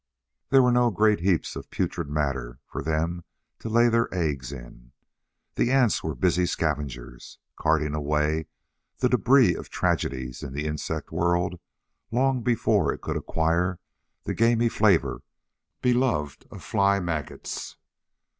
[0.49, 3.23] There were no great heaps of putrid matter for them
[3.59, 4.93] to lay their eggs in.
[5.53, 8.47] The ants were busy scavengers, carting away
[8.97, 11.59] the debris of tragedies in the insect world
[12.11, 13.77] long before it could acquire
[14.23, 15.21] the gamey flavor
[15.83, 17.77] beloved of fly maggots.